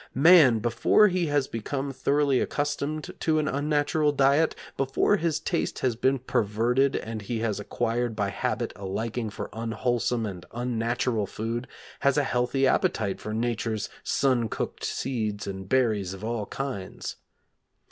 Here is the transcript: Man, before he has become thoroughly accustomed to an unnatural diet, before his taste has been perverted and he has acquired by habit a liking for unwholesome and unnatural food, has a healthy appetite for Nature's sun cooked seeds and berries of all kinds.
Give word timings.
Man, 0.15 0.57
before 0.57 1.09
he 1.09 1.27
has 1.27 1.47
become 1.47 1.91
thoroughly 1.93 2.39
accustomed 2.39 3.13
to 3.19 3.37
an 3.37 3.47
unnatural 3.47 4.11
diet, 4.11 4.55
before 4.75 5.17
his 5.17 5.39
taste 5.39 5.77
has 5.85 5.95
been 5.95 6.17
perverted 6.17 6.95
and 6.95 7.21
he 7.21 7.37
has 7.41 7.59
acquired 7.59 8.15
by 8.15 8.29
habit 8.31 8.73
a 8.75 8.83
liking 8.83 9.29
for 9.29 9.51
unwholesome 9.53 10.25
and 10.25 10.43
unnatural 10.53 11.27
food, 11.27 11.67
has 11.99 12.17
a 12.17 12.23
healthy 12.23 12.65
appetite 12.65 13.21
for 13.21 13.31
Nature's 13.31 13.89
sun 14.03 14.49
cooked 14.49 14.83
seeds 14.83 15.45
and 15.45 15.69
berries 15.69 16.15
of 16.15 16.23
all 16.23 16.47
kinds. 16.47 17.17